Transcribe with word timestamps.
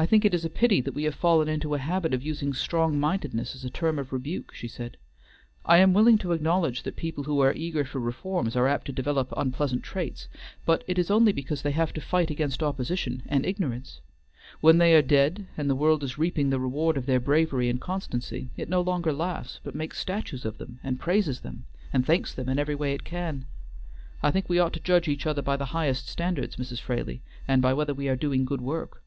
"I 0.00 0.06
think 0.06 0.24
it 0.24 0.32
is 0.32 0.44
a 0.44 0.48
pity 0.48 0.80
that 0.82 0.94
we 0.94 1.02
have 1.04 1.14
fallen 1.16 1.48
into 1.48 1.74
a 1.74 1.78
habit 1.80 2.14
of 2.14 2.22
using 2.22 2.52
strong 2.54 3.00
mindedness 3.00 3.56
as 3.56 3.64
a 3.64 3.68
term 3.70 3.98
of 3.98 4.12
rebuke," 4.12 4.54
she 4.54 4.68
said. 4.68 4.96
"I 5.64 5.78
am 5.78 5.92
willing 5.92 6.18
to 6.18 6.30
acknowledge 6.30 6.84
that 6.84 6.94
people 6.94 7.24
who 7.24 7.40
are 7.40 7.52
eager 7.52 7.84
for 7.84 7.98
reforms 7.98 8.54
are 8.54 8.68
apt 8.68 8.86
to 8.86 8.92
develop 8.92 9.32
unpleasant 9.36 9.82
traits, 9.82 10.28
but 10.64 10.84
it 10.86 11.00
is 11.00 11.10
only 11.10 11.32
because 11.32 11.62
they 11.62 11.72
have 11.72 11.92
to 11.94 12.00
fight 12.00 12.30
against 12.30 12.62
opposition 12.62 13.24
and 13.26 13.44
ignorance. 13.44 14.00
When 14.60 14.78
they 14.78 14.94
are 14.94 15.02
dead 15.02 15.48
and 15.56 15.68
the 15.68 15.74
world 15.74 16.04
is 16.04 16.16
reaping 16.16 16.50
the 16.50 16.60
reward 16.60 16.96
of 16.96 17.06
their 17.06 17.18
bravery 17.18 17.68
and 17.68 17.80
constancy, 17.80 18.50
it 18.56 18.68
no 18.68 18.80
longer 18.80 19.12
laughs, 19.12 19.58
but 19.64 19.74
makes 19.74 19.98
statues 19.98 20.44
of 20.44 20.58
them, 20.58 20.78
and 20.84 21.00
praises 21.00 21.40
diem, 21.40 21.64
and 21.92 22.06
thanks 22.06 22.32
them 22.32 22.48
in 22.48 22.60
every 22.60 22.76
way 22.76 22.94
it 22.94 23.02
can. 23.02 23.46
I 24.22 24.30
think 24.30 24.48
we 24.48 24.60
ought 24.60 24.74
to 24.74 24.78
judge 24.80 25.08
each 25.08 25.26
other 25.26 25.42
by 25.42 25.56
the 25.56 25.64
highest 25.74 26.06
standards, 26.06 26.54
Mrs. 26.54 26.78
Fraley, 26.78 27.20
and 27.48 27.60
by 27.60 27.72
whether 27.74 27.94
we 27.94 28.08
are 28.08 28.14
doing 28.14 28.44
good 28.44 28.60
work." 28.60 29.02